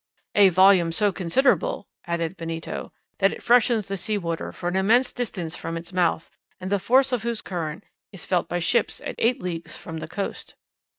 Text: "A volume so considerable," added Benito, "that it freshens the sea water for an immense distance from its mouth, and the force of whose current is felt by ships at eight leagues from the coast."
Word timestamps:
"A 0.33 0.49
volume 0.49 0.91
so 0.91 1.11
considerable," 1.11 1.87
added 2.07 2.35
Benito, 2.35 2.91
"that 3.19 3.31
it 3.31 3.43
freshens 3.43 3.87
the 3.87 3.95
sea 3.95 4.17
water 4.17 4.51
for 4.51 4.67
an 4.67 4.75
immense 4.75 5.11
distance 5.13 5.55
from 5.55 5.77
its 5.77 5.93
mouth, 5.93 6.31
and 6.59 6.71
the 6.71 6.79
force 6.79 7.11
of 7.11 7.21
whose 7.21 7.41
current 7.41 7.83
is 8.11 8.25
felt 8.25 8.49
by 8.49 8.57
ships 8.57 8.99
at 9.05 9.13
eight 9.19 9.39
leagues 9.43 9.77
from 9.77 9.99
the 9.99 10.07
coast." 10.07 10.55